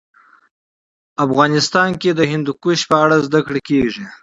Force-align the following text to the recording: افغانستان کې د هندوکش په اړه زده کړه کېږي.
افغانستان 1.25 1.89
کې 2.01 2.09
د 2.13 2.21
هندوکش 2.31 2.79
په 2.89 2.95
اړه 3.03 3.17
زده 3.25 3.39
کړه 3.47 3.59
کېږي. 3.69 4.05